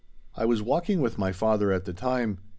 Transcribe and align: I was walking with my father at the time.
I 0.35 0.45
was 0.45 0.63
walking 0.63 0.99
with 0.99 1.19
my 1.19 1.31
father 1.31 1.71
at 1.71 1.85
the 1.85 1.93
time. 1.93 2.39